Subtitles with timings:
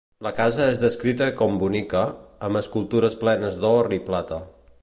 [0.27, 2.03] La casa és descrita com bonica,
[2.49, 4.45] amb escultures plenes d'or i plata.